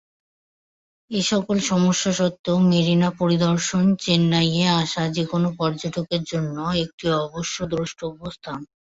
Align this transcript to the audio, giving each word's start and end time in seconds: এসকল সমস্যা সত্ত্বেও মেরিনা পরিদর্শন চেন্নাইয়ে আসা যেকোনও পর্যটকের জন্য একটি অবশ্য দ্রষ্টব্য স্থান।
এসকল 1.11 1.57
সমস্যা 1.71 2.11
সত্ত্বেও 2.13 2.57
মেরিনা 2.69 3.09
পরিদর্শন 3.19 3.85
চেন্নাইয়ে 4.01 4.65
আসা 4.81 5.03
যেকোনও 5.15 5.49
পর্যটকের 5.59 6.21
জন্য 6.31 6.55
একটি 6.83 7.05
অবশ্য 7.23 7.57
দ্রষ্টব্য 7.71 8.21
স্থান। 8.35 8.59